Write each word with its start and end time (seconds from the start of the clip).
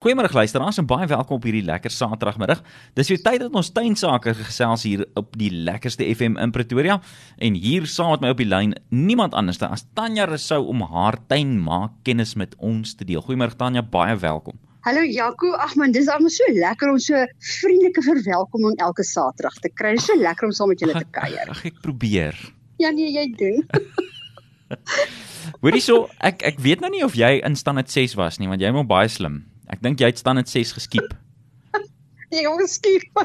Goeiemôre 0.00 0.32
luisteraars 0.32 0.78
en 0.80 0.86
baie 0.88 1.04
welkom 1.04 1.36
op 1.36 1.42
hierdie 1.44 1.66
lekker 1.68 1.92
Saterdagmiddag. 1.92 2.62
Dis 2.96 3.10
weer 3.12 3.18
tyd 3.20 3.42
dat 3.42 3.56
ons 3.60 3.68
tuinsake 3.76 4.32
gesels 4.38 4.86
hier 4.88 5.02
op 5.20 5.34
die 5.36 5.50
lekkerste 5.52 6.06
FM 6.08 6.38
in 6.40 6.54
Pretoria 6.56 6.94
en 7.36 7.58
hier 7.60 7.84
saam 7.84 8.14
met 8.14 8.24
my 8.24 8.30
op 8.32 8.40
die 8.40 8.46
lyn 8.48 8.72
niemand 8.88 9.36
anderste 9.36 9.68
as 9.68 9.84
Tanya 9.92 10.24
Rousseau 10.30 10.70
om 10.72 10.80
haar 10.88 11.18
tuin 11.28 11.52
maak 11.60 11.98
kennis 12.08 12.32
met 12.40 12.56
ons 12.56 12.94
te 12.96 13.04
deel. 13.04 13.20
Goeiemôre 13.26 13.52
Tanya, 13.60 13.84
baie 13.84 14.16
welkom. 14.22 14.56
Hallo 14.88 15.04
Jaco, 15.04 15.52
ag 15.60 15.76
man, 15.76 15.92
dis 15.92 16.08
almal 16.08 16.32
so 16.32 16.48
lekker 16.48 16.94
om 16.94 16.96
so 16.96 17.20
vriendelike 17.58 18.06
verwelkoming 18.08 18.80
elke 18.80 19.04
Saterdag 19.04 19.60
te 19.60 19.68
kry. 19.68 19.92
Dis 20.00 20.08
so 20.08 20.16
lekker 20.16 20.48
om 20.48 20.56
saam 20.56 20.72
met 20.72 20.80
julle 20.80 20.96
te 20.96 21.12
kuier. 21.12 21.44
Ag 21.52 21.60
ek 21.74 21.84
probeer. 21.84 22.40
Ja 22.80 22.88
nee, 22.88 23.12
jy 23.12 23.28
doen. 23.36 23.60
Hoorie 25.60 25.84
so, 25.84 26.06
ek 26.24 26.40
ek 26.54 26.64
weet 26.64 26.80
nou 26.80 26.88
nie 26.88 27.04
of 27.04 27.20
jy 27.20 27.34
in 27.44 27.52
standaard 27.52 27.92
6 27.92 28.16
was 28.16 28.40
nie, 28.40 28.48
want 28.48 28.64
jy 28.64 28.72
is 28.72 28.92
baie 28.96 29.12
slim. 29.12 29.42
Ek 29.70 29.82
dink 29.84 30.00
jy 30.02 30.10
het 30.10 30.18
staan 30.18 30.40
net 30.40 30.50
6 30.50 30.72
geskiep. 30.78 31.14
Jy 32.34 32.42
het 32.46 32.60
geskiep. 32.62 33.22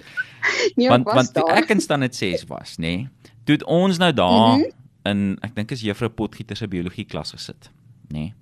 nee, 0.76 0.88
want 0.88 1.08
want 1.08 1.34
daar. 1.36 1.56
ek 1.60 1.72
en 1.74 1.80
staan 1.80 2.04
net 2.04 2.16
6 2.16 2.46
was, 2.48 2.76
nê. 2.80 2.94
Nee, 3.04 3.32
toe 3.44 3.58
het 3.58 3.64
ons 3.64 3.98
nou 4.00 4.12
daar 4.12 4.56
mm 4.56 4.62
-hmm. 4.62 5.10
in 5.10 5.38
ek 5.42 5.54
dink 5.56 5.70
is 5.70 5.84
juffrou 5.84 6.10
Potgieter 6.10 6.56
se 6.56 6.68
biologie 6.68 7.04
klas 7.04 7.32
gesit, 7.32 7.70
nê. 8.08 8.18
Nee. 8.18 8.34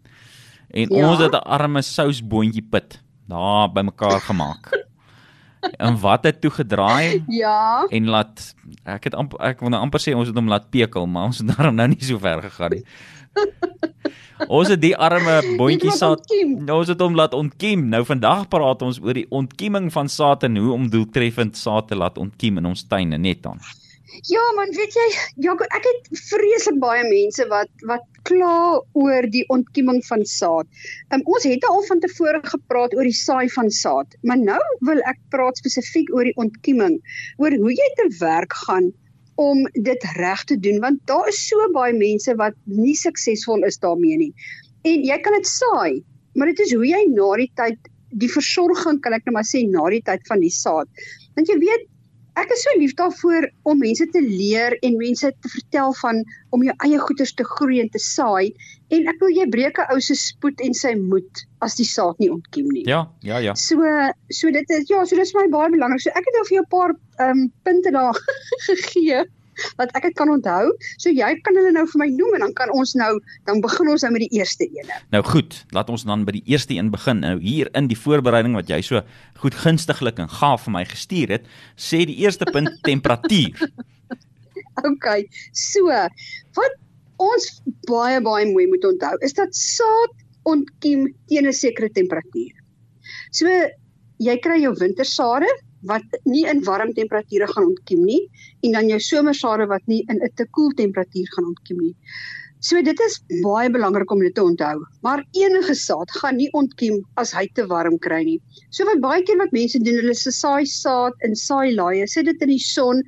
En 0.70 0.94
ja. 0.94 1.08
ons 1.08 1.18
het 1.18 1.32
'n 1.32 1.46
arme 1.46 1.82
sousboontjie 1.82 2.62
pit 2.62 3.00
daar 3.26 3.72
bymekaar 3.72 4.20
gemaak. 4.20 4.86
en 5.86 5.98
wat 6.00 6.24
het 6.24 6.40
toe 6.40 6.50
gedraai? 6.50 7.24
Ja. 7.28 7.86
En 7.88 8.08
laat 8.08 8.54
ek 8.84 9.04
het 9.04 9.14
amper 9.14 9.40
ek 9.40 9.60
wil 9.60 9.68
nou 9.68 9.82
amper 9.82 10.00
sê 10.00 10.14
ons 10.14 10.26
het 10.28 10.36
hom 10.36 10.48
laat 10.48 10.70
pekel, 10.70 11.06
maar 11.06 11.30
ons 11.30 11.38
het 11.38 11.56
daarom 11.56 11.74
nou 11.74 11.88
nie 11.88 12.04
so 12.04 12.18
ver 12.18 12.42
gegaan 12.42 12.70
nie. 12.70 12.84
Ons 14.48 14.70
het 14.72 14.80
die 14.80 14.94
arme 14.96 15.40
boontjie 15.58 15.92
saad. 15.92 16.24
Ons 16.72 16.88
het 16.92 17.02
hom 17.02 17.18
laat 17.18 17.34
ontkiem. 17.36 17.88
Nou 17.92 18.02
vandag 18.08 18.46
praat 18.52 18.82
ons 18.86 19.00
oor 19.04 19.16
die 19.16 19.26
ontkieming 19.28 19.90
van 19.92 20.08
saad 20.08 20.46
en 20.48 20.56
hoe 20.56 20.72
om 20.72 20.88
doeltreffend 20.90 21.60
saad 21.60 21.90
te 21.90 21.98
laat 21.98 22.18
ontkiem 22.18 22.58
in 22.62 22.72
ons 22.72 22.86
tuine 22.88 23.20
net 23.20 23.42
dan. 23.44 23.60
Ja, 24.26 24.42
man, 24.56 24.72
weet 24.74 24.94
jy, 24.98 25.04
ja, 25.44 25.52
ek 25.70 25.84
het 25.86 26.08
vreeslik 26.26 26.80
baie 26.82 27.04
mense 27.06 27.44
wat 27.48 27.70
wat 27.88 28.02
kla 28.26 28.80
oor 28.98 29.28
die 29.32 29.44
ontkieming 29.54 30.00
van 30.08 30.24
saad. 30.28 30.66
Um, 31.14 31.22
ons 31.24 31.46
het 31.48 31.64
al 31.68 31.84
van 31.86 32.02
tevore 32.02 32.40
gepraat 32.44 32.96
oor 32.96 33.06
die 33.06 33.16
saai 33.16 33.48
van 33.54 33.70
saad, 33.70 34.16
maar 34.26 34.40
nou 34.40 34.60
wil 34.88 35.00
ek 35.08 35.20
praat 35.32 35.62
spesifiek 35.62 36.10
oor 36.12 36.26
die 36.28 36.36
ontkieming, 36.42 36.98
oor 37.38 37.54
hoe 37.54 37.72
jy 37.72 37.88
te 38.00 38.08
werk 38.18 38.58
gaan 38.66 38.90
om 39.40 39.62
dit 39.72 40.06
reg 40.18 40.44
te 40.48 40.58
doen 40.60 40.80
want 40.84 41.00
daar 41.08 41.28
is 41.32 41.40
so 41.48 41.68
baie 41.74 41.94
mense 41.96 42.34
wat 42.40 42.56
nie 42.64 42.96
suksesvol 42.98 43.64
is 43.68 43.80
daarmee 43.80 44.18
nie. 44.20 44.32
En 44.88 45.06
jy 45.06 45.16
kan 45.24 45.36
dit 45.36 45.48
saai, 45.48 46.02
maar 46.34 46.50
dit 46.52 46.60
is 46.66 46.74
hoe 46.76 46.86
jy 46.86 47.00
na 47.12 47.30
die 47.40 47.50
tyd 47.60 47.90
die 48.20 48.30
versorging 48.30 48.98
kan 49.04 49.14
ek 49.14 49.22
net 49.22 49.30
nou 49.30 49.36
maar 49.38 49.46
sê 49.46 49.62
na 49.70 49.86
die 49.92 50.02
tyd 50.04 50.24
van 50.28 50.42
die 50.42 50.52
saad. 50.52 50.88
Want 51.38 51.48
jy 51.48 51.56
weet 51.62 51.86
ek 52.40 52.52
is 52.54 52.62
so 52.64 52.74
lief 52.80 52.94
daarvoor 52.98 53.46
om 53.70 53.80
mense 53.82 54.06
te 54.14 54.22
leer 54.24 54.76
en 54.86 54.98
mense 55.00 55.30
te 55.44 55.52
vertel 55.52 55.94
van 56.00 56.22
om 56.56 56.64
jou 56.66 56.74
eie 56.86 56.98
goeders 56.98 57.32
te 57.36 57.46
groei 57.46 57.80
en 57.82 57.90
te 57.92 58.02
saai 58.02 58.52
en 58.96 59.10
ek 59.12 59.20
wil 59.22 59.34
jy 59.36 59.46
breek 59.54 59.78
'n 59.78 59.92
ou 59.94 60.00
se 60.00 60.16
spoed 60.18 60.60
en 60.66 60.74
sy 60.74 60.94
moed 60.98 61.44
as 61.66 61.76
die 61.78 61.86
saad 61.86 62.18
nie 62.18 62.30
ontkiem 62.32 62.70
nie. 62.74 62.86
Ja, 62.88 63.04
ja, 63.22 63.38
ja. 63.38 63.54
So 63.54 63.76
so 64.30 64.50
dit 64.50 64.70
is 64.70 64.88
ja, 64.88 65.04
so 65.04 65.16
dit 65.16 65.26
is 65.26 65.34
my 65.34 65.46
baie 65.52 65.70
belangrik. 65.70 66.02
So 66.02 66.10
ek 66.10 66.26
het 66.26 66.38
nou 66.38 66.46
vir 66.48 66.56
jou 66.58 66.64
'n 66.64 66.72
paar 66.76 66.96
ehm 67.20 67.30
um, 67.30 67.52
punte 67.64 67.90
daar 67.90 68.16
gegee 68.68 69.24
wat 69.80 69.92
ek 69.98 70.08
dit 70.08 70.16
kan 70.18 70.30
onthou. 70.32 70.72
So 71.02 71.12
jy 71.14 71.30
kan 71.44 71.58
hulle 71.58 71.72
nou 71.76 71.86
vir 71.92 72.02
my 72.02 72.08
noem 72.14 72.38
en 72.38 72.46
dan 72.46 72.54
kan 72.58 72.72
ons 72.76 72.94
nou 72.98 73.12
dan 73.48 73.62
begin 73.64 73.92
ons 73.92 74.04
nou 74.06 74.12
met 74.16 74.24
die 74.26 74.40
eerste 74.40 74.68
een. 74.68 74.92
Nou 75.14 75.22
goed, 75.26 75.62
laat 75.76 75.90
ons 75.92 76.04
dan 76.08 76.24
by 76.28 76.36
die 76.38 76.44
eerste 76.50 76.76
een 76.76 76.90
begin. 76.90 77.22
Nou 77.24 77.38
hier 77.40 77.70
in 77.78 77.90
die 77.90 77.98
voorbereiding 77.98 78.56
wat 78.58 78.70
jy 78.70 78.80
so 78.86 79.02
goed 79.42 79.56
gunstiglik 79.62 80.20
en 80.22 80.30
gaaf 80.30 80.66
vir 80.66 80.76
my 80.76 80.84
gestuur 80.88 81.36
het, 81.38 81.48
sê 81.76 82.04
die 82.08 82.20
eerste 82.24 82.48
punt 82.52 82.70
temperatuur. 82.90 83.68
OK. 84.86 85.08
So, 85.52 85.92
wat 86.56 86.78
ons 87.20 87.48
baie 87.88 88.20
baie 88.24 88.46
mooi 88.48 88.66
moet 88.70 88.84
onthou 88.88 89.12
is 89.26 89.36
dat 89.36 89.52
saad 89.56 90.16
ontkiem 90.48 91.08
teen 91.28 91.46
'n 91.46 91.52
sekere 91.52 91.90
temperatuur. 91.92 92.54
So 93.30 93.46
jy 94.18 94.36
kry 94.44 94.60
jou 94.62 94.72
wintersade 94.74 95.48
wat 95.88 96.18
nie 96.24 96.44
in 96.50 96.62
warm 96.64 96.92
temperature 96.96 97.46
gaan 97.46 97.70
ontkiem 97.70 98.02
nie 98.04 98.20
en 98.66 98.76
dan 98.76 98.90
jou 98.92 98.98
somersade 99.00 99.66
wat 99.70 99.86
nie 99.86 100.04
in 100.08 100.20
'n 100.22 100.30
te 100.36 100.46
koel 100.56 100.70
temperatuur 100.76 101.28
gaan 101.36 101.46
ontkiem 101.52 101.78
nie. 101.78 101.94
So 102.60 102.82
dit 102.82 103.00
is 103.00 103.20
baie 103.42 103.70
belangrik 103.70 104.10
om 104.10 104.20
dit 104.20 104.34
te 104.34 104.42
onthou. 104.42 104.84
Maar 105.02 105.24
enige 105.32 105.74
saad 105.74 106.10
gaan 106.10 106.36
nie 106.36 106.50
ontkiem 106.52 107.00
as 107.16 107.32
hy 107.32 107.46
te 107.54 107.66
warm 107.66 107.98
kry 107.98 108.22
nie. 108.24 108.40
So 108.70 108.84
wat 108.84 109.00
baie 109.00 109.22
keer 109.22 109.38
wat 109.38 109.52
mense 109.52 109.78
doen, 109.78 109.96
hulle 110.02 110.14
se 110.14 110.30
saai 110.30 110.66
saad 110.66 111.12
in 111.24 111.34
saai 111.34 111.72
laaie, 111.74 112.06
sit 112.06 112.26
dit 112.26 112.42
in 112.42 112.48
die 112.48 112.58
son, 112.58 113.02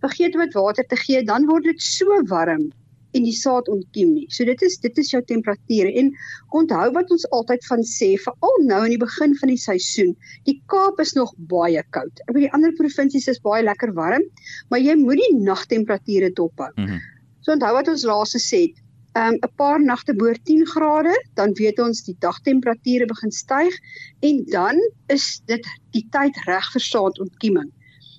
vergeet 0.00 0.34
om 0.34 0.40
dit 0.40 0.54
water 0.54 0.84
te 0.88 0.96
gee, 0.96 1.22
dan 1.22 1.46
word 1.46 1.64
dit 1.64 1.80
so 1.80 2.22
warm 2.30 2.70
en 3.14 3.26
die 3.26 3.34
saad 3.36 3.68
ontkiem 3.72 4.12
nie. 4.14 4.26
So 4.34 4.46
dit 4.48 4.62
is 4.66 4.76
dit 4.82 4.98
is 5.00 5.10
jou 5.12 5.20
temperature 5.28 5.90
en 6.00 6.10
onthou 6.58 6.86
wat 6.96 7.10
ons 7.14 7.26
altyd 7.36 7.66
van 7.70 7.82
sê 7.88 8.14
veral 8.20 8.62
nou 8.68 8.82
in 8.86 8.94
die 8.96 9.02
begin 9.02 9.36
van 9.40 9.52
die 9.52 9.60
seisoen. 9.60 10.14
Die 10.48 10.58
Kaap 10.72 11.00
is 11.02 11.14
nog 11.18 11.34
baie 11.50 11.82
koud. 11.96 12.24
Ek 12.26 12.34
weet 12.34 12.48
die 12.48 12.54
ander 12.56 12.74
provinsies 12.78 13.28
is 13.30 13.42
baie 13.44 13.64
lekker 13.66 13.94
warm, 13.98 14.24
maar 14.70 14.82
jy 14.82 14.96
moet 15.00 15.22
die 15.22 15.36
nagtemperature 15.40 16.32
dophou. 16.34 16.70
Mm 16.76 16.88
-hmm. 16.88 17.04
So 17.44 17.52
onthou 17.52 17.74
wat 17.76 17.88
ons 17.92 18.06
laas 18.08 18.34
gesê 18.34 18.66
het. 18.68 18.80
Um 19.14 19.36
'n 19.38 19.52
paar 19.56 19.78
nagte 19.80 20.14
bo 20.14 20.32
10 20.32 20.66
grade, 20.66 21.14
dan 21.34 21.52
weet 21.54 21.78
ons 21.78 22.02
die 22.02 22.16
dagtemperature 22.18 23.06
begin 23.06 23.30
styg 23.30 23.74
en 24.20 24.44
dan 24.50 24.76
is 25.06 25.40
dit 25.46 25.66
die 25.92 26.06
tyd 26.10 26.34
reg 26.46 26.72
vir 26.72 26.80
saadontkeming. 26.80 27.70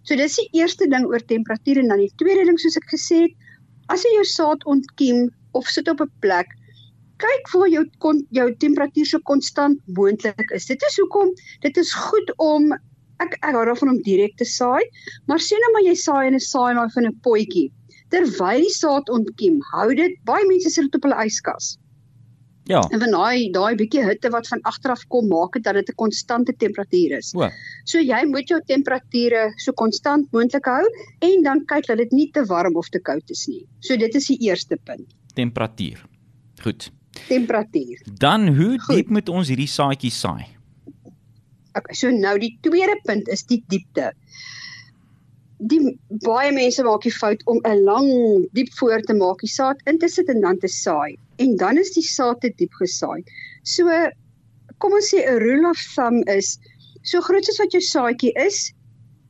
So 0.03 0.15
dis 0.15 0.35
die 0.35 0.61
eerste 0.61 0.87
ding 0.87 1.05
oor 1.05 1.19
temperature 1.19 1.81
en 1.81 1.87
dan 1.87 1.99
die 1.99 2.13
tweede 2.15 2.45
ding 2.45 2.59
soos 2.61 2.77
ek 2.77 2.87
gesê 2.93 3.21
het, 3.25 3.33
as 3.93 4.03
jy 4.05 4.11
jou 4.15 4.27
saad 4.31 4.65
ontkiem 4.65 5.29
of 5.53 5.67
sit 5.71 5.87
op 5.91 6.01
'n 6.01 6.11
plek, 6.25 6.47
kyk 7.23 7.51
waar 7.53 7.69
jou 7.69 7.85
kon, 8.03 8.25
jou 8.37 8.47
temperatuur 8.63 9.07
so 9.11 9.19
konstant 9.29 9.79
moontlik 9.97 10.51
is. 10.51 10.65
Dit 10.65 10.83
is 10.89 10.97
hoekom 10.99 11.31
dit 11.61 11.77
is 11.77 11.93
goed 11.93 12.33
om 12.37 12.73
ek 13.23 13.37
ek 13.41 13.53
hou 13.55 13.65
daarvan 13.69 13.93
om 13.93 14.01
direk 14.03 14.35
te 14.37 14.45
saai, 14.45 14.83
maar 15.27 15.39
sien 15.39 15.61
nou 15.63 15.71
maar 15.73 15.87
jy 15.87 15.95
saai 15.95 16.27
in 16.27 16.35
'n 16.35 16.47
saailaai 16.51 16.89
van 16.95 17.07
'n 17.07 17.19
potjie. 17.23 17.71
Terwyl 18.11 18.61
die 18.61 18.75
saad 18.75 19.09
ontkiem, 19.09 19.61
hou 19.71 19.95
dit 19.95 20.13
baie 20.25 20.45
mense 20.47 20.69
sit 20.69 20.85
dit 20.85 20.95
op 20.95 21.07
hulle 21.07 21.25
yskas. 21.25 21.77
Ja. 22.65 22.81
En 22.89 22.99
van 22.99 23.11
daai 23.13 23.51
daai 23.53 23.75
bietjie 23.77 24.01
hitte 24.05 24.31
wat 24.33 24.47
van 24.49 24.61
agteraf 24.65 25.03
kom, 25.13 25.27
maak 25.29 25.53
dit 25.53 25.63
dat 25.63 25.77
dit 25.77 25.89
'n 25.89 25.95
konstante 26.01 26.55
temperatuur 26.63 27.17
is. 27.17 27.33
O. 27.35 27.49
So 27.83 27.99
jy 27.99 28.25
moet 28.25 28.49
jou 28.49 28.59
temperature 28.65 29.53
so 29.57 29.71
konstant 29.71 30.31
moontlik 30.31 30.65
hou 30.65 30.85
en 31.19 31.43
dan 31.43 31.65
kyk 31.65 31.85
dat 31.85 31.97
dit 31.97 32.11
nie 32.11 32.31
te 32.31 32.45
warm 32.45 32.75
of 32.75 32.89
te 32.89 32.99
koud 32.99 33.29
is 33.29 33.47
nie. 33.47 33.65
So 33.79 33.97
dit 33.97 34.15
is 34.15 34.27
die 34.27 34.37
eerste 34.49 34.77
punt. 34.83 35.05
Temperatuur. 35.33 36.05
Goed. 36.61 36.91
Temperatuur. 37.27 38.01
Dan 38.17 38.47
hoe 38.47 38.79
Goed. 38.79 38.95
diep 38.95 39.09
moet 39.09 39.29
ons 39.29 39.47
hierdie 39.47 39.69
saadjie 39.69 40.11
saai? 40.11 40.47
Okay, 41.77 41.93
so 41.93 42.09
nou 42.09 42.39
die 42.39 42.57
tweede 42.61 42.99
punt 43.03 43.27
is 43.27 43.43
die 43.43 43.63
diepte 43.67 44.13
die 45.57 45.99
baie 46.25 46.51
mense 46.51 46.83
maak 46.83 47.05
die 47.05 47.13
fout 47.13 47.41
om 47.45 47.59
'n 47.63 47.83
lang 47.83 48.09
diep 48.53 48.73
voor 48.79 49.01
te 49.01 49.13
maak, 49.13 49.39
die 49.39 49.49
saad 49.49 49.77
in 49.85 49.97
te 49.99 50.07
sit 50.07 50.27
en 50.29 50.41
dan 50.41 50.57
te 50.59 50.67
saai. 50.67 51.17
En 51.43 51.55
dan 51.59 51.77
is 51.77 51.91
die 51.95 52.05
saad 52.05 52.41
te 52.41 52.51
diep 52.57 52.73
gesaai. 52.79 53.23
So 53.63 53.91
kom 54.79 54.93
ons 54.93 55.11
sê 55.11 55.23
'n 55.25 55.39
rule 55.43 55.69
of 55.69 55.79
thumb 55.95 56.23
is 56.27 56.57
so 57.03 57.21
groot 57.21 57.49
as 57.49 57.59
wat 57.61 57.71
jou 57.71 57.81
saadjie 57.81 58.33
is, 58.35 58.73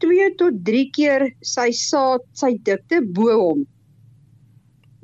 2 0.03 0.35
tot 0.39 0.63
3 0.67 0.89
keer 0.95 1.29
sy 1.41 1.71
saad, 1.71 2.23
sy 2.33 2.55
dikte 2.67 3.01
bo 3.17 3.31
hom. 3.31 3.65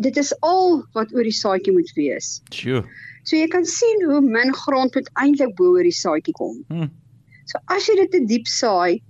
Dit 0.01 0.17
is 0.17 0.33
al 0.41 0.83
wat 0.97 1.13
oor 1.13 1.27
die 1.27 1.35
saadjie 1.35 1.73
moet 1.73 1.91
wees. 1.95 2.41
Sjoe. 2.51 2.83
So 3.23 3.37
jy 3.37 3.47
kan 3.53 3.65
sien 3.65 4.05
hoe 4.09 4.21
min 4.21 4.53
grond 4.63 4.95
moet 4.97 5.09
eintlik 5.23 5.55
bo 5.57 5.75
oor 5.75 5.87
die 5.87 5.95
saadjie 5.95 6.33
kom. 6.33 6.63
Hmm. 6.69 6.89
So 7.45 7.61
as 7.67 7.87
jy 7.87 7.97
dit 8.01 8.11
te 8.15 8.21
diep 8.25 8.47
saai, 8.49 9.01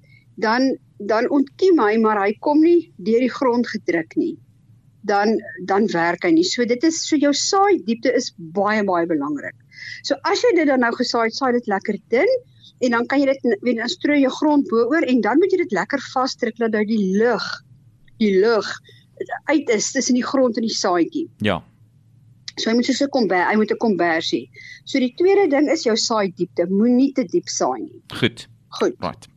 dan 0.41 0.75
dan 1.09 1.25
ontkiem 1.33 1.79
hy 1.81 1.95
maar 1.97 2.19
hy 2.21 2.33
kom 2.45 2.59
nie 2.61 2.91
deur 3.01 3.23
die 3.23 3.33
grond 3.33 3.67
gedruk 3.67 4.13
nie. 4.19 4.35
Dan 5.01 5.39
dan 5.65 5.88
werk 5.94 6.24
hy 6.24 6.31
nie. 6.36 6.45
So 6.45 6.65
dit 6.65 6.83
is 6.83 7.01
so 7.07 7.18
jou 7.18 7.33
saai 7.33 7.81
diepte 7.86 8.13
is 8.13 8.31
baie 8.38 8.83
baie 8.86 9.07
belangrik. 9.09 9.57
So 10.03 10.15
as 10.30 10.44
jy 10.45 10.56
dit 10.56 10.69
dan 10.69 10.83
nou 10.86 10.92
gesaai 10.94 11.30
het, 11.30 11.38
saai 11.38 11.53
dit 11.57 11.68
lekker 11.68 11.98
dun 12.13 12.30
en 12.81 12.95
dan 12.98 13.07
kan 13.09 13.21
jy 13.21 13.33
dit 13.33 13.57
weet 13.65 13.77
dan 13.81 13.89
strooi 13.89 14.21
jou 14.21 14.31
grond 14.33 14.68
bo-oor 14.69 15.06
en 15.06 15.21
dan 15.21 15.42
moet 15.42 15.53
jy 15.53 15.63
dit 15.63 15.75
lekker 15.77 16.01
vasdruk 16.13 16.57
dat 16.62 16.77
hy 16.77 16.86
die 16.89 17.18
lug 17.18 17.45
die 18.21 18.36
lug 18.42 18.69
uit 19.50 19.69
is 19.69 19.92
tussen 19.94 20.18
die 20.18 20.25
grond 20.25 20.57
en 20.57 20.65
die 20.65 20.74
saadjie. 20.74 21.27
Ja. 21.45 21.62
So 22.57 22.69
hy 22.69 22.75
moet 22.77 22.89
so 22.89 23.06
'n 23.06 23.09
komber, 23.09 23.42
hy 23.50 23.56
moet 23.56 23.71
'n 23.71 23.77
kombersie. 23.77 24.50
So 24.86 25.00
die 25.00 25.13
tweede 25.18 25.48
ding 25.50 25.69
is 25.69 25.83
jou 25.83 25.95
saai 25.95 26.33
diepte, 26.36 26.68
moenie 26.69 27.13
te 27.13 27.24
diep 27.24 27.48
saai 27.48 27.81
nie. 27.81 28.01
Goed. 28.19 28.48
Goed. 28.80 28.95
Right. 29.00 29.27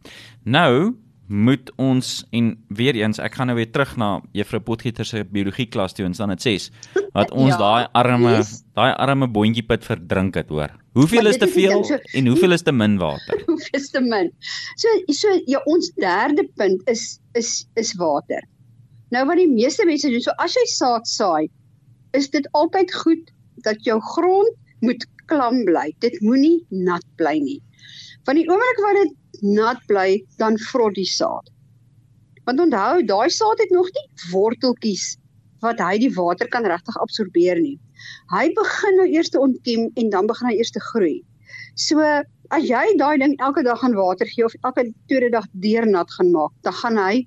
Nou 0.44 0.96
moet 1.26 1.70
ons 1.80 2.08
en 2.36 2.50
weer 2.68 2.96
eens 2.98 3.18
ek 3.22 3.38
gaan 3.38 3.48
nou 3.48 3.56
weer 3.56 3.70
terug 3.72 3.94
na 3.96 4.08
juffrou 4.36 4.60
Potgieter 4.60 5.06
se 5.08 5.22
biologie 5.24 5.66
klas 5.72 5.96
toe 5.96 6.04
en 6.04 6.12
dan 6.12 6.34
dit 6.34 6.42
6 6.42 6.68
wat 7.16 7.32
ons 7.42 7.54
ja, 7.54 7.58
daai 7.58 7.88
arme 7.96 8.34
yes. 8.36 8.58
daai 8.76 8.92
arme 8.92 9.28
bondjie 9.32 9.64
put 9.64 9.84
verdrink 9.84 10.36
het 10.36 10.52
hoor. 10.52 10.74
Hoeveel 10.94 11.26
is 11.32 11.38
te 11.40 11.48
veel 11.48 11.84
so, 11.84 11.96
en 11.96 12.28
hoeveel 12.28 12.52
is 12.52 12.62
te 12.62 12.72
min 12.72 12.98
water? 13.00 13.40
Hoeveel 13.48 13.80
is 13.80 13.88
te 13.94 14.02
min? 14.04 14.30
So 14.76 14.92
so 15.16 15.32
ja 15.50 15.62
ons 15.70 15.90
derde 15.96 16.44
punt 16.60 16.84
is 16.90 17.18
is 17.40 17.64
is 17.80 17.94
water. 18.00 18.44
Nou 19.14 19.24
wat 19.30 19.40
die 19.40 19.48
meeste 19.48 19.86
mense 19.88 20.10
doen, 20.10 20.22
so 20.22 20.34
as 20.42 20.54
jy 20.58 20.66
saad 20.74 21.08
saai, 21.08 21.48
is 22.12 22.28
dit 22.34 22.46
altyd 22.52 22.92
goed 22.94 23.32
dat 23.64 23.80
jou 23.86 24.00
grond 24.14 24.54
moet 24.84 25.06
klam 25.30 25.64
bly. 25.64 25.88
Dit 26.04 26.20
moenie 26.20 26.58
nat 26.68 27.04
bly 27.16 27.38
nie. 27.40 27.60
Van 28.28 28.36
die 28.38 28.44
oomblik 28.48 28.80
wat 28.84 28.98
dit 29.02 29.14
nat 29.44 29.80
bly, 29.90 30.22
dan 30.40 30.56
vrot 30.70 30.96
die 30.96 31.08
saad. 31.08 31.50
Want 32.48 32.60
onthou, 32.60 33.04
daai 33.08 33.30
saad 33.32 33.60
het 33.60 33.72
nog 33.72 33.88
nie 33.92 34.06
worteltjies 34.32 35.14
wat 35.64 35.80
hy 35.80 35.96
die 36.02 36.12
water 36.12 36.48
kan 36.52 36.66
regtig 36.68 36.96
absorbeer 37.00 37.60
nie. 37.60 37.78
Hy 38.32 38.48
begin 38.56 38.98
nou 39.00 39.06
eers 39.08 39.32
te 39.32 39.40
ontkiem 39.40 39.88
en 40.00 40.10
dan 40.12 40.28
begin 40.28 40.50
hy 40.50 40.58
eers 40.58 40.74
te 40.74 40.82
groei. 40.92 41.22
So 41.80 42.04
as 42.04 42.66
jy 42.68 42.82
daai 43.00 43.16
ding 43.22 43.36
elke 43.42 43.64
dag 43.64 43.80
aan 43.84 43.96
water 43.96 44.28
gee 44.28 44.44
of 44.44 44.56
elke 44.62 44.86
tweede 45.08 45.30
dag 45.32 45.46
deurnat 45.64 46.10
gaan 46.18 46.32
maak, 46.34 46.52
dan 46.66 46.76
gaan 46.82 47.00
hy 47.00 47.24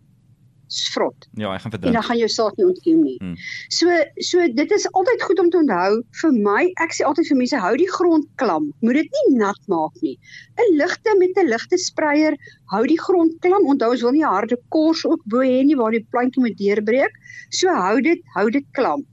vrot. 0.68 1.28
Ja, 1.40 1.52
hy 1.52 1.60
gaan 1.64 1.72
verdrink. 1.72 1.96
En 1.96 2.00
dan 2.00 2.08
gaan 2.10 2.18
jou 2.18 2.30
saad 2.30 2.58
nie 2.58 2.66
ontkiem 2.68 3.02
nie. 3.04 3.16
Hmm. 3.22 3.36
So 3.74 3.98
so 4.30 4.48
dit 4.60 4.72
is 4.72 4.88
altyd 4.92 5.24
goed 5.24 5.40
om 5.40 5.50
te 5.50 5.60
onthou 5.62 6.02
vir 6.22 6.34
my, 6.36 6.64
ek 6.84 6.96
sê 6.98 7.06
altyd 7.08 7.30
vir 7.32 7.40
mense 7.42 7.62
hou 7.64 7.74
die 7.80 7.90
grond 7.92 8.28
klam. 8.42 8.72
Moet 8.86 9.02
dit 9.02 9.20
nie 9.20 9.38
nat 9.40 9.60
maak 9.72 9.96
nie. 10.02 10.18
'n 10.60 10.78
Ligte 10.78 11.16
met 11.20 11.38
'n 11.38 11.48
ligte 11.48 11.78
spreier 11.78 12.38
hou 12.74 12.84
die 12.88 13.00
grond 13.00 13.38
klam. 13.42 13.68
Onthou 13.68 13.92
ons 13.92 14.02
wil 14.02 14.16
nie 14.18 14.26
harde 14.26 14.58
kors 14.70 15.06
ook 15.06 15.22
bo 15.26 15.40
hê 15.40 15.64
nie 15.64 15.76
waar 15.76 15.92
die 15.92 16.06
plantjie 16.12 16.44
moet 16.44 16.58
deurbreek. 16.58 17.14
So 17.50 17.70
hou 17.70 18.02
dit 18.02 18.22
hou 18.36 18.50
dit 18.50 18.66
klam. 18.74 19.06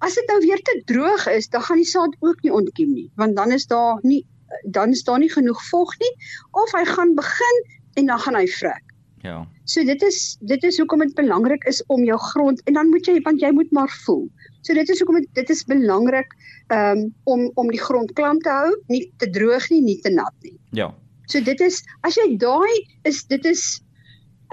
As 0.00 0.14
dit 0.14 0.26
nou 0.28 0.38
weer 0.40 0.60
te 0.60 0.82
droog 0.86 1.26
is, 1.32 1.48
dan 1.48 1.62
gaan 1.62 1.80
die 1.80 1.88
saad 1.88 2.14
ook 2.20 2.42
nie 2.42 2.52
ontkiem 2.52 2.92
nie, 2.92 3.10
want 3.16 3.36
dan 3.36 3.52
is 3.52 3.66
daar 3.66 3.98
nie 4.02 4.24
dan 4.62 4.90
is 4.90 5.02
daar 5.02 5.18
nie 5.18 5.32
genoeg 5.32 5.60
vog 5.70 5.98
nie 5.98 6.12
of 6.52 6.72
hy 6.72 6.84
gaan 6.84 7.14
begin 7.14 7.56
en 7.94 8.06
dan 8.06 8.18
gaan 8.18 8.36
hy 8.38 8.46
vrek. 8.46 8.83
Ja. 9.24 9.46
So 9.64 9.84
dit 9.88 10.02
is 10.04 10.36
dit 10.44 10.64
is 10.68 10.76
hoekom 10.78 11.00
dit 11.00 11.14
belangrik 11.16 11.64
is 11.70 11.80
om 11.92 12.02
jou 12.04 12.16
grond 12.20 12.60
en 12.68 12.76
dan 12.76 12.90
moet 12.92 13.06
jy 13.08 13.16
want 13.24 13.40
jy 13.40 13.50
moet 13.56 13.70
maar 13.72 13.92
voel. 14.04 14.26
So 14.60 14.76
dit 14.76 14.90
is 14.92 15.00
hoekom 15.00 15.22
dit, 15.22 15.30
dit 15.38 15.52
is 15.54 15.64
belangrik 15.68 16.36
um, 16.74 17.06
om 17.24 17.46
om 17.60 17.72
die 17.72 17.80
grond 17.80 18.12
klam 18.18 18.42
te 18.44 18.52
hou, 18.52 18.74
nie 18.92 19.06
te 19.22 19.30
droog 19.32 19.70
nie, 19.72 19.80
nie 19.86 19.96
te 20.04 20.12
nat 20.12 20.34
nie. 20.44 20.52
Ja. 20.76 20.90
So 21.32 21.40
dit 21.40 21.64
is 21.64 21.80
as 22.04 22.20
jy 22.20 22.34
daai 22.36 22.84
is 23.08 23.24
dit 23.32 23.48
is 23.48 23.64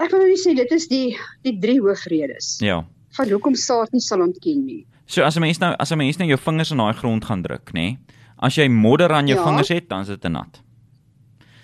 ek 0.00 0.08
wil 0.08 0.24
nou 0.24 0.32
nie 0.32 0.40
sê 0.40 0.56
dit 0.56 0.72
is 0.72 0.88
die 0.88 1.18
die 1.44 1.58
drie 1.60 1.76
hoofredes. 1.82 2.56
Ja. 2.64 2.80
Van 3.18 3.28
hoekom 3.28 3.58
saad 3.58 3.92
nie 3.92 4.00
sal 4.00 4.24
ontken 4.24 4.64
nie. 4.64 4.82
So 5.04 5.20
as 5.28 5.36
'n 5.36 5.44
mens 5.44 5.60
nou 5.60 5.74
as 5.76 5.92
'n 5.92 6.00
mens 6.00 6.16
nou 6.16 6.32
jou 6.32 6.40
vingers 6.48 6.72
in 6.72 6.80
daai 6.80 6.96
grond 6.96 7.24
gaan 7.24 7.44
druk, 7.44 7.76
nê? 7.76 7.98
As 8.38 8.56
jy 8.56 8.68
modder 8.68 9.12
aan 9.12 9.28
jou 9.28 9.36
ja. 9.36 9.44
vingers 9.44 9.68
het, 9.68 9.88
dan 9.88 10.00
is 10.00 10.08
dit 10.08 10.20
te 10.20 10.28
nat 10.28 10.61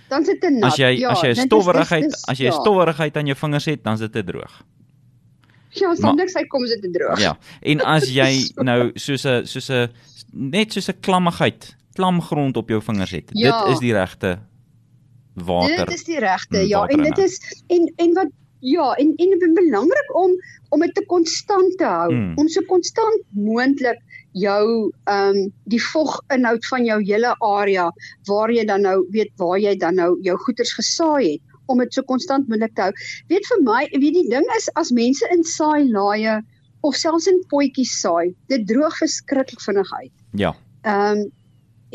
dan 0.09 0.25
sit 0.25 0.41
dit 0.41 0.53
nat. 0.53 0.71
As 0.71 0.77
jy 0.81 0.91
ja, 0.99 1.13
as 1.13 1.23
jy 1.23 1.35
stowwerigheid, 1.35 2.19
as 2.29 2.39
jy 2.39 2.51
ja. 2.51 2.57
stowwerigheid 2.57 3.17
aan 3.17 3.27
jou 3.27 3.37
vingers 3.37 3.65
het, 3.65 3.85
dan 3.85 3.99
sit 3.99 4.13
dit 4.13 4.27
droog. 4.27 4.65
Ja, 5.77 5.95
soms 5.95 6.35
hy 6.35 6.45
kom 6.49 6.65
dit 6.65 6.83
te 6.83 6.91
droog. 6.91 7.21
Ja. 7.21 7.37
En 7.61 7.83
as 7.85 8.09
jy 8.21 8.31
nou 8.65 8.91
soos 8.95 9.27
'n 9.27 9.47
soos 9.47 9.71
'n 9.71 9.89
net 10.33 10.73
soos 10.73 10.89
'n 10.89 11.01
klammigheid, 11.01 11.77
klam 11.95 12.23
grond 12.23 12.57
op 12.57 12.69
jou 12.69 12.81
vingers 12.83 13.11
het. 13.11 13.31
Ja. 13.33 13.65
Dit 13.65 13.77
is 13.77 13.79
die 13.85 13.93
regte 13.93 14.39
water. 15.35 15.87
Dit 15.87 15.95
is 15.95 16.05
die 16.05 16.19
regte. 16.19 16.67
Ja, 16.69 16.87
en 16.87 17.03
dit 17.03 17.19
is 17.19 17.41
en 17.67 17.93
en 17.97 18.13
wat 18.15 18.31
ja, 18.61 18.93
en 18.95 19.13
en 19.17 19.31
dit 19.31 19.43
is 19.43 19.53
belangrik 19.55 20.15
om 20.15 20.31
om 20.69 20.81
dit 20.81 20.95
te 20.95 21.05
konstant 21.07 21.77
te 21.79 21.85
hou. 21.85 22.13
Hmm. 22.13 22.33
Om 22.37 22.49
so 22.49 22.63
konstant 22.67 23.23
moontlik 23.29 24.01
jou 24.43 24.91
ehm 25.11 25.37
um, 25.37 25.53
die 25.73 25.81
voginhoud 25.83 26.67
van 26.71 26.85
jou 26.85 26.99
hele 27.03 27.35
area 27.45 27.89
waar 28.29 28.53
jy 28.53 28.65
dan 28.69 28.87
nou 28.87 28.99
weet 29.15 29.33
waar 29.37 29.59
jy 29.59 29.77
dan 29.77 29.99
nou 30.01 30.11
jou 30.23 30.37
goeders 30.47 30.75
gesaai 30.79 31.33
het 31.33 31.43
om 31.69 31.83
dit 31.83 31.95
so 31.95 32.03
konstant 32.03 32.49
moontlik 32.49 32.75
te 32.75 32.87
hou. 32.87 32.93
Weet 33.29 33.47
vir 33.51 33.65
my, 33.65 33.83
weet 33.93 34.15
die 34.17 34.29
ding 34.31 34.47
is 34.57 34.71
as 34.81 34.93
mense 34.95 35.27
in 35.35 35.45
saai 35.45 35.85
laaie 35.91 36.39
of 36.87 36.97
selfs 36.97 37.27
in 37.29 37.43
potjies 37.51 37.93
saai, 38.01 38.33
dit 38.49 38.65
droog 38.69 38.97
verskriklik 39.03 39.61
vinnig 39.67 39.93
uit. 39.99 40.15
Ja. 40.45 40.55
Ehm 40.85 41.25
um, 41.25 41.27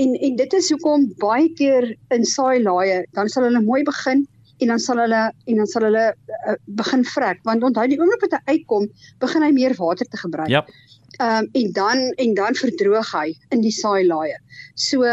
en 0.02 0.16
en 0.26 0.36
dit 0.36 0.54
is 0.58 0.72
hoekom 0.74 1.04
baie 1.22 1.50
keer 1.58 1.92
in 2.16 2.24
saai 2.26 2.64
laaie 2.64 3.04
dan 3.14 3.28
sal 3.30 3.46
hulle 3.46 3.62
mooi 3.62 3.84
begin 3.86 4.24
en 4.64 4.72
dan 4.72 4.80
sal 4.82 4.98
hulle 5.04 5.22
en 5.30 5.60
dan 5.62 5.70
sal 5.70 5.86
hulle 5.86 6.06
uh, 6.14 6.56
begin 6.80 7.06
vrek 7.06 7.44
want 7.50 7.66
onthou 7.68 7.86
die 7.92 8.00
oomblik 8.00 8.26
wat 8.26 8.34
hy 8.40 8.56
uitkom 8.56 8.88
begin 9.22 9.46
hy 9.46 9.52
meer 9.54 9.76
water 9.78 10.10
te 10.10 10.18
gebruik. 10.18 10.50
Ja. 10.50 10.64
Ehm 11.22 11.46
um, 11.46 11.50
en 11.52 11.72
dan 11.72 11.98
en 12.24 12.34
dan 12.34 12.56
verdroog 12.56 13.12
hy 13.12 13.34
in 13.50 13.62
die 13.62 13.72
saai 13.72 14.06
laaie. 14.08 14.38
So 14.76 15.06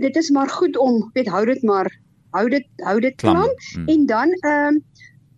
dit 0.00 0.16
is 0.16 0.30
maar 0.30 0.48
goed 0.48 0.76
om 0.76 1.10
weet 1.14 1.28
hou 1.28 1.44
dit 1.46 1.62
maar 1.62 1.88
hou 2.36 2.48
dit 2.48 2.66
hou 2.84 2.98
dit 3.00 3.16
klam 3.16 3.48
hmm. 3.48 3.88
en 3.88 4.06
dan 4.06 4.32
ehm 4.40 4.66
um, 4.74 4.82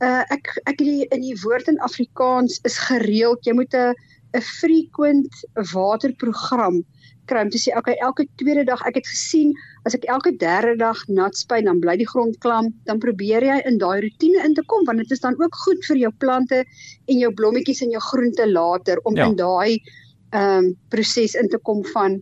uh, 0.03 0.23
ek 0.35 0.51
ek 0.71 0.79
die 0.79 1.07
in 1.15 1.23
die 1.23 1.37
woord 1.43 1.69
in 1.71 1.81
Afrikaans 1.87 2.61
is 2.69 2.79
gereeld 2.79 3.47
jy 3.47 3.55
moet 3.55 3.75
'n 3.75 3.95
'n 4.35 4.43
frequent 4.43 5.45
waterprogram 5.73 6.83
kry 7.31 7.45
om 7.45 7.51
te 7.53 7.61
sê 7.61 7.73
okay 7.79 7.97
elke 8.05 8.27
tweede 8.41 8.65
dag 8.69 8.83
ek 8.89 8.99
het 9.01 9.09
gesien 9.09 9.53
as 9.89 9.97
ek 9.97 10.07
elke 10.13 10.33
derde 10.41 10.77
dag 10.81 11.01
nat 11.09 11.37
spuit 11.39 11.65
dan 11.67 11.81
bly 11.81 11.97
die 12.01 12.09
grond 12.09 12.37
klam 12.45 12.73
dan 12.89 13.01
probeer 13.03 13.45
jy 13.45 13.61
in 13.69 13.79
daai 13.83 14.05
rotine 14.05 14.45
in 14.45 14.57
te 14.57 14.65
kom 14.73 14.85
want 14.89 15.03
dit 15.03 15.15
is 15.17 15.25
dan 15.25 15.37
ook 15.41 15.57
goed 15.65 15.85
vir 15.89 16.03
jou 16.05 16.13
plante 16.25 16.63
en 16.65 17.19
jou 17.21 17.33
blommetjies 17.41 17.83
en 17.87 17.95
jou 17.95 18.03
groente 18.11 18.49
later 18.51 19.01
om 19.05 19.17
ja. 19.17 19.29
in 19.29 19.39
daai 19.41 19.81
ehm 20.35 20.65
um, 20.65 20.71
proses 20.91 21.37
in 21.39 21.49
te 21.49 21.61
kom 21.63 21.85
van 21.95 22.19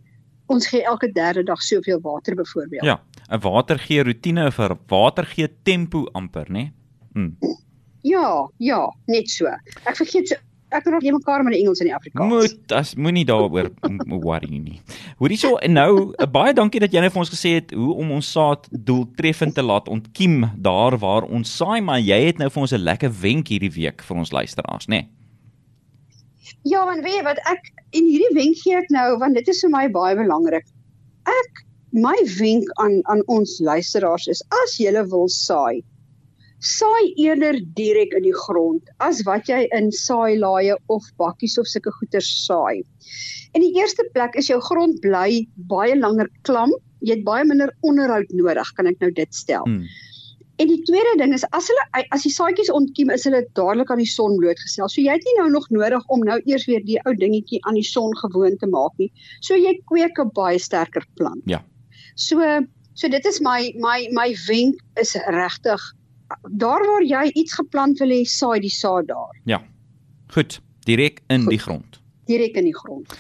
ons 0.53 0.69
gee 0.69 0.85
elke 0.85 1.09
derde 1.13 1.45
dag 1.49 1.63
soveel 1.65 2.01
water 2.05 2.37
byvoorbeeld 2.37 2.85
ja 2.85 3.01
'n 3.31 3.41
water 3.41 3.79
gee 3.79 4.03
rotine 4.03 4.51
vir 4.51 4.77
water 4.89 5.27
gee 5.27 5.49
tempo 5.63 6.07
amper 6.13 6.51
nê 6.51 6.71
hm. 7.15 7.31
ja 8.03 8.49
ja 8.59 8.83
net 9.07 9.31
so 9.31 9.47
ek 9.47 9.97
vergeet 9.97 10.29
so 10.29 10.37
ek 10.73 10.89
nog 10.93 11.05
nie 11.05 11.13
mekaar 11.15 11.45
met 11.45 11.55
die 11.57 11.63
Engels 11.63 11.81
en 11.81 11.91
die 11.91 11.95
Afrikaans. 11.95 12.33
Moet 12.33 12.75
as 12.77 12.95
moenie 12.95 13.25
daaroor 13.29 13.71
worry 14.09 14.51
nie. 14.51 14.81
Hoorie 15.21 15.39
so 15.41 15.57
en 15.63 15.77
nou 15.77 15.93
baie 16.33 16.55
dankie 16.57 16.81
dat 16.83 16.93
jy 16.93 17.01
net 17.05 17.15
vir 17.15 17.23
ons 17.25 17.33
gesê 17.33 17.57
het 17.61 17.75
hoe 17.77 17.95
om 18.03 18.15
ons 18.19 18.33
saad 18.33 18.69
doeltreffend 18.71 19.55
te 19.55 19.65
laat 19.65 19.89
ontkiem 19.93 20.45
daar 20.57 20.99
waar 20.99 21.29
ons 21.29 21.57
saai, 21.57 21.81
maar 21.81 22.01
jy 22.01 22.21
het 22.27 22.39
nou 22.39 22.51
vir 22.51 22.63
ons 22.63 22.73
'n 22.73 22.85
lekker 22.85 23.13
wenk 23.23 23.49
hierdie 23.49 23.73
week 23.73 24.03
vir 24.03 24.17
ons 24.17 24.33
luisteraars, 24.33 24.89
nê? 24.89 25.03
Nee? 25.03 25.09
Ja, 26.63 26.83
en 26.93 27.03
weet 27.03 27.25
wat 27.27 27.39
ek 27.51 27.73
en 27.91 28.07
hierdie 28.07 28.35
wenk 28.37 28.61
gee 28.63 28.77
ek 28.79 28.91
nou 28.95 29.19
want 29.19 29.35
dit 29.35 29.49
is 29.49 29.61
vir 29.65 29.71
my 29.71 29.89
baie 29.91 30.15
belangrik. 30.17 30.67
Ek 31.27 31.65
my 31.93 32.17
wenk 32.39 32.71
aan 32.83 33.01
aan 33.11 33.23
ons 33.27 33.59
luisteraars 33.61 34.29
is 34.31 34.43
as 34.63 34.77
jy 34.81 34.93
wil 35.11 35.29
saai, 35.29 35.83
saai 36.63 37.11
eerder 37.19 37.59
direk 37.77 38.15
in 38.15 38.23
die 38.23 38.37
grond 38.47 38.91
as 39.03 39.23
wat 39.27 39.49
jy 39.51 39.65
in 39.75 39.91
saailaaie 39.91 40.77
of 40.95 41.07
bakkies 41.19 41.59
of 41.59 41.67
sulke 41.67 41.91
goeder 41.99 42.23
saai. 42.23 42.83
In 43.53 43.65
die 43.65 43.75
eerste 43.79 44.07
plek 44.15 44.37
is 44.39 44.49
jou 44.49 44.61
grond 44.63 45.01
bly 45.03 45.43
baie 45.71 45.97
langer 45.99 46.31
klam. 46.47 46.71
Jy 47.03 47.19
het 47.19 47.27
baie 47.27 47.45
minder 47.45 47.73
onderhoud 47.83 48.31
nodig, 48.31 48.71
kan 48.79 48.87
ek 48.87 49.03
nou 49.03 49.11
dit 49.11 49.35
stel. 49.35 49.67
Hmm. 49.67 49.91
En 50.63 50.69
die 50.71 50.83
tweede 50.87 51.17
ding 51.19 51.33
is 51.35 51.43
as 51.57 51.67
hulle 51.67 52.05
as 52.15 52.23
die 52.23 52.31
saadjies 52.31 52.71
ontkiem, 52.71 53.11
is 53.11 53.25
hulle 53.27 53.41
dadelik 53.59 53.91
aan 53.91 54.03
die 54.03 54.07
son 54.09 54.37
blootgestel. 54.39 54.91
So 54.93 55.03
jy 55.03 55.17
het 55.17 55.27
nie 55.27 55.35
nou 55.41 55.49
nog 55.51 55.67
nodig 55.75 56.05
om 56.15 56.23
nou 56.29 56.39
eers 56.47 56.69
weer 56.71 56.85
die 56.87 57.01
ou 57.03 57.17
dingetjie 57.19 57.59
aan 57.67 57.81
die 57.81 57.87
son 57.87 58.15
gewoon 58.21 58.55
te 58.61 58.69
maak 58.71 58.95
nie. 59.03 59.11
So 59.43 59.59
jy 59.59 59.75
kweek 59.91 60.21
'n 60.23 60.31
baie 60.37 60.63
sterker 60.63 61.03
plant. 61.19 61.43
Ja. 61.51 61.65
So 62.15 62.39
so 62.95 63.09
dit 63.09 63.27
is 63.27 63.41
my 63.41 63.73
my 63.81 64.07
my 64.13 64.37
wenk 64.47 64.79
is 65.01 65.17
regtig 65.27 65.81
daar 66.51 66.83
waar 66.87 67.03
jy 67.03 67.31
iets 67.35 67.55
geplant 67.55 67.99
wil 67.99 68.09
hê, 68.09 68.25
saai 68.25 68.61
die 68.61 68.71
saad 68.71 69.07
daar. 69.07 69.35
Ja. 69.45 69.63
Goed, 70.35 70.61
direk 70.85 71.21
in 71.29 71.43
Goed. 71.43 71.51
die 71.51 71.59
grond. 71.59 72.01
Direk 72.27 72.57
in 72.57 72.65
die 72.65 72.77
grond. 72.77 73.15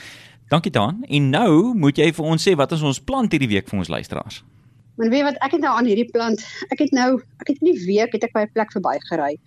Dankie 0.49 0.73
Dan. 0.73 1.05
En 1.09 1.31
nou 1.31 1.75
moet 1.75 1.97
jy 1.97 2.13
vir 2.13 2.25
ons 2.25 2.49
sê 2.49 2.57
wat 2.57 2.73
is 2.73 2.83
ons 2.83 3.01
plant 3.01 3.33
hierdie 3.33 3.49
week 3.49 3.69
vir 3.69 3.79
ons 3.79 3.89
luisteraars? 3.89 4.43
Maar 4.97 5.09
weet 5.09 5.23
wat 5.23 5.39
ek 5.41 5.55
het 5.57 5.63
nou 5.65 5.73
aan 5.73 5.89
hierdie 5.89 6.11
plant, 6.11 6.43
ek 6.69 6.79
het 6.85 6.93
nou, 6.93 7.23
ek 7.41 7.49
het 7.49 7.63
in 7.63 7.71
die 7.73 7.85
week 7.87 8.13
het 8.13 8.25
ek 8.25 8.35
by 8.35 8.43
'n 8.45 8.53
plek 8.53 8.73
verbygery 8.73 9.39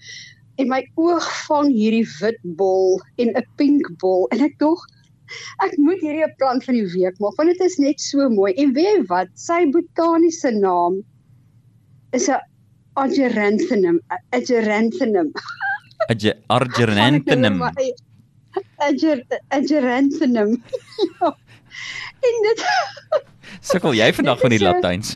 en 0.57 0.69
my 0.71 0.81
oog 0.95 1.25
vang 1.45 1.71
hierdie 1.75 2.05
wit 2.21 2.39
bol 2.59 3.01
en 3.21 3.33
'n 3.35 3.45
pink 3.59 3.89
bol 3.99 4.27
en 4.31 4.41
ek 4.41 4.57
dog 4.59 4.81
ek 5.65 5.77
moet 5.77 6.01
hierdie 6.01 6.29
plant 6.39 6.63
van 6.63 6.77
die 6.77 6.87
week 6.93 7.19
maak 7.19 7.37
want 7.37 7.51
dit 7.51 7.61
is 7.65 7.77
net 7.77 8.01
so 8.01 8.29
mooi. 8.29 8.53
En 8.53 8.73
weet 8.73 8.85
jy 8.85 9.05
wat, 9.09 9.29
sy 9.35 9.65
botaniese 9.73 10.51
naam 10.51 11.01
is 12.13 12.29
'n 12.29 12.39
Ageranthinum, 12.95 13.99
Ageranthinum. 14.31 15.31
Ageranthinum. 16.09 17.61
Ageranthinum. 19.57 20.61
En 22.25 22.37
dit 22.47 22.61
Sukkel 23.69 23.95
jy 23.97 24.07
vandag 24.15 24.39
van 24.41 24.53
die 24.53 24.61
Latyns? 24.61 25.15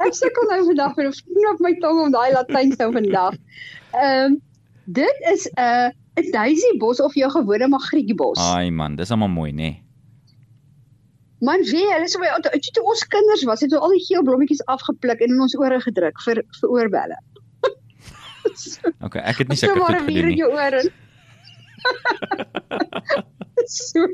ek 0.00 0.14
sukkel 0.16 0.48
nou 0.50 0.60
vandag 0.70 0.96
met 0.98 1.18
knop 1.26 1.60
my 1.64 1.72
tong 1.82 1.98
om 2.06 2.14
daai 2.14 2.30
Latyn 2.34 2.72
nou 2.78 2.90
vandag. 2.96 3.36
Ehm 3.92 4.32
um, 4.32 4.38
dit 4.90 5.26
is 5.32 5.46
'n 5.54 5.60
uh, 5.60 5.88
'n 6.18 6.30
daisy 6.34 6.72
bos 6.82 7.00
of 7.00 7.14
jou 7.14 7.30
gewone 7.30 7.68
magrietjie-bos. 7.68 8.40
Ai 8.40 8.70
man, 8.70 8.96
dis 8.96 9.10
almal 9.10 9.28
mooi, 9.30 9.52
nê. 9.52 9.56
Nee. 9.56 9.89
Man, 11.40 11.62
wie, 11.64 11.86
hulle 11.88 12.08
sê 12.12 12.20
jy 12.20 12.32
het 12.52 12.70
toe 12.76 12.84
ons 12.84 13.02
kinders 13.12 13.44
was, 13.48 13.62
het 13.64 13.72
hulle 13.72 13.86
al 13.86 13.94
die 13.96 14.04
geel 14.04 14.24
blommetjies 14.26 14.64
afgepluk 14.68 15.22
en 15.24 15.32
in 15.34 15.40
ons 15.40 15.56
ore 15.56 15.80
gedruk 15.80 16.20
vir 16.26 16.42
vir 16.60 16.74
oorbelle. 16.74 17.16
okay, 19.06 19.22
ek 19.24 19.42
het 19.42 19.48
nie 19.48 19.56
seker 19.60 19.80
goed 19.80 20.02
gedoen 20.02 20.28
nie. 20.28 20.92
so. 23.80 24.06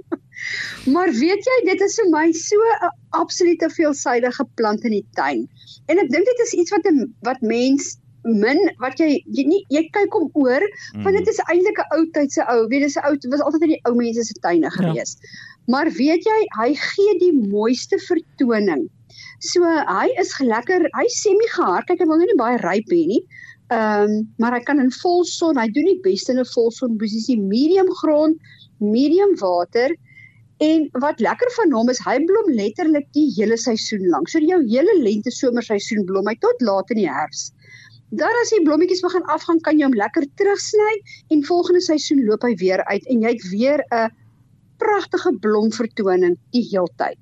Maar 0.94 1.10
weet 1.10 1.50
jy, 1.50 1.58
dit 1.66 1.80
is 1.86 1.98
vir 2.00 2.10
my 2.12 2.26
so 2.36 2.72
'n 2.78 2.90
absolute 3.18 3.70
veelsidige 3.74 4.46
plant 4.54 4.84
in 4.84 4.98
die 5.00 5.06
tuin. 5.18 5.46
En 5.90 5.98
ek 5.98 6.10
dink 6.10 6.26
dit 6.30 6.42
is 6.46 6.54
iets 6.62 6.74
wat 6.74 6.86
'n 6.86 7.14
wat 7.26 7.40
mens 7.42 7.96
min 8.26 8.58
wat 8.82 8.98
jy 8.98 9.22
jy 9.30 9.44
nie 9.46 9.62
jy 9.70 9.84
kyk 9.94 10.14
hom 10.18 10.30
oor 10.34 10.62
mm. 10.62 11.02
want 11.02 11.14
dit 11.14 11.28
is 11.30 11.38
eintlik 11.46 11.78
'n 11.78 11.90
ou 11.96 12.06
tyd 12.10 12.32
se 12.32 12.42
ou 12.50 12.66
weet 12.66 12.82
dis 12.82 12.98
'n 12.98 13.06
ou 13.06 13.14
was 13.30 13.44
altyd 13.46 13.62
in 13.62 13.74
die 13.74 13.84
ou 13.86 13.94
mense 13.94 14.24
se 14.24 14.34
tuine 14.42 14.70
gewees. 14.70 15.16
Ja. 15.20 15.55
Maar 15.72 15.90
weet 15.98 16.26
jy 16.26 16.38
hy 16.58 16.68
gee 16.74 17.16
die 17.22 17.32
mooiste 17.36 17.98
vertoning. 18.06 18.86
So 19.40 19.64
hy 19.64 20.08
is 20.20 20.32
lekker 20.40 20.86
hy 20.94 21.06
semi 21.12 21.48
gehard 21.54 21.86
kyk 21.88 22.00
hy 22.00 22.08
wil 22.08 22.22
nou 22.22 22.30
nie 22.30 22.40
baie 22.40 22.62
ryp 22.62 22.90
hê 22.92 23.02
nie. 23.12 23.22
Ehm 23.74 24.06
um, 24.06 24.18
maar 24.38 24.54
hy 24.54 24.62
kan 24.62 24.80
in 24.80 24.92
volson 25.02 25.58
hy 25.58 25.68
doen 25.74 25.88
die 25.90 26.00
beste 26.04 26.32
in 26.32 26.40
'n 26.40 26.52
volson 26.54 26.98
posisie 26.98 27.38
medium 27.40 27.90
grond 28.02 28.38
medium 28.78 29.34
water 29.40 29.96
En 30.64 30.88
wat 31.02 31.20
lekker 31.20 31.50
van 31.52 31.72
hom 31.76 31.90
is 31.92 31.98
hy 32.00 32.16
blom 32.24 32.46
letterlik 32.56 33.08
die 33.12 33.26
hele 33.36 33.58
seisoen 33.60 34.06
lank. 34.08 34.30
So 34.32 34.40
jou 34.40 34.62
hele 34.64 34.94
lente 35.02 35.30
somer 35.30 35.64
seisoen 35.64 36.06
blom 36.08 36.28
hy 36.30 36.34
tot 36.40 36.62
laat 36.64 36.92
in 36.94 37.02
die 37.02 37.10
herfs. 37.10 37.50
Dan 38.16 38.32
as 38.40 38.52
die 38.54 38.62
blommetjies 38.64 39.02
begin 39.04 39.26
afgaan, 39.34 39.60
kan 39.66 39.76
jy 39.76 39.84
hom 39.88 39.98
lekker 39.98 40.24
terugsny 40.40 40.94
en 41.34 41.44
volgende 41.44 41.82
seisoen 41.84 42.22
loop 42.24 42.46
hy 42.46 42.54
weer 42.62 42.80
uit 42.88 43.04
en 43.12 43.26
jy 43.26 43.34
het 43.34 43.44
weer 43.50 43.84
'n 43.92 44.08
pragtige 44.78 45.32
blomvertoning 45.40 46.36
die 46.56 46.64
heeltyd. 46.70 47.18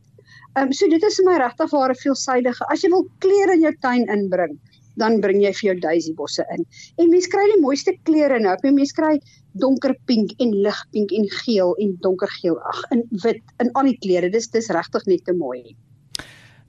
Ehm 0.54 0.68
um, 0.68 0.72
so 0.72 0.88
dit 0.88 1.02
is 1.02 1.20
my 1.26 1.38
regtig 1.42 1.70
ware 1.70 1.94
veelsidige. 1.98 2.66
As 2.70 2.82
jy 2.84 2.90
wil 2.92 3.08
kleure 3.24 3.56
in 3.56 3.64
jou 3.66 3.72
tuin 3.82 4.06
inbring, 4.06 4.58
dan 5.00 5.20
bring 5.20 5.40
jy 5.42 5.52
vir 5.58 5.68
jou 5.70 5.78
daisy 5.82 6.12
bosse 6.14 6.44
in. 6.54 6.62
En 7.02 7.10
mense 7.10 7.30
kry 7.30 7.46
die 7.50 7.62
mooiste 7.62 7.96
kleure 8.06 8.38
nou. 8.42 8.54
Mense 8.66 8.94
kry 8.94 9.16
donker 9.58 9.96
pink 10.06 10.34
en 10.42 10.54
lig 10.66 10.84
pink 10.94 11.14
en 11.14 11.26
geel 11.44 11.74
en 11.82 11.96
donkergeel. 12.02 12.58
Ag, 12.70 12.84
in 12.94 13.02
wit, 13.24 13.42
in 13.62 13.72
al 13.74 13.90
die 13.90 13.98
kleure. 13.98 14.30
Dis 14.30 14.50
dis 14.54 14.70
regtig 14.74 15.06
net 15.10 15.24
te 15.26 15.34
mooi. 15.34 15.74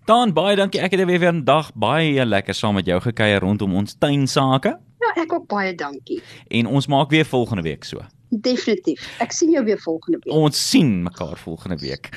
Dan 0.06 0.34
baie 0.38 0.58
dankie. 0.58 0.82
Ek 0.86 0.94
het 0.94 1.06
weer 1.06 1.20
weer 1.20 1.34
'n 1.34 1.46
dag 1.46 1.72
baie 1.74 2.26
lekker 2.26 2.54
saam 2.54 2.76
met 2.76 2.86
jou 2.86 3.00
gekuier 3.02 3.42
rondom 3.42 3.76
ons 3.76 3.96
tuinsake. 3.98 4.78
Ja, 5.02 5.22
ek 5.22 5.34
ook 5.34 5.48
baie 5.48 5.76
dankie. 5.76 6.22
En 6.48 6.66
ons 6.68 6.88
maak 6.88 7.10
weer 7.10 7.26
volgende 7.26 7.62
week 7.62 7.84
so. 7.84 8.02
Definitief. 8.42 9.04
Ek 9.24 9.32
sien 9.32 9.52
jou 9.54 9.64
weer 9.66 9.80
volgende 9.80 10.20
week. 10.24 10.34
Ons 10.34 10.60
sien 10.70 11.04
mekaar 11.04 11.38
volgende 11.38 11.78
week. 11.80 12.10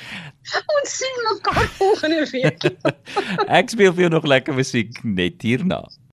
ons 0.79 0.97
sien 0.97 1.23
mekaar 1.29 1.69
volgende 1.79 2.27
week. 2.33 2.69
ek 3.61 3.71
speel 3.75 3.93
vir 3.93 4.07
jou 4.07 4.13
nog 4.17 4.27
lekker 4.27 4.57
musiek 4.57 5.03
net 5.05 5.43
hierna. 5.43 5.83